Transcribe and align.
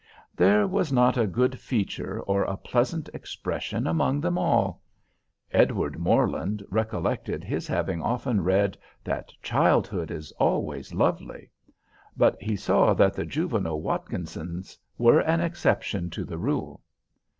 There 0.35 0.65
was 0.65 0.91
not 0.91 1.15
a 1.15 1.27
good 1.27 1.59
feature 1.59 2.21
or 2.21 2.41
a 2.43 2.57
pleasant 2.57 3.07
expression 3.13 3.85
among 3.85 4.19
them 4.19 4.35
all. 4.35 4.81
Edward 5.51 5.99
Morland 5.99 6.65
recollected 6.71 7.43
his 7.43 7.67
having 7.67 8.01
often 8.01 8.41
read 8.43 8.79
"that 9.03 9.31
childhood 9.43 10.09
is 10.09 10.31
always 10.39 10.91
lovely." 10.95 11.51
But 12.17 12.35
he 12.41 12.55
saw 12.55 12.95
that 12.95 13.13
the 13.13 13.27
juvenile 13.27 13.79
Watkinsons 13.83 14.75
were 14.97 15.19
an 15.19 15.39
exception 15.39 16.09
to 16.09 16.25
the 16.25 16.39
rule. 16.39 16.81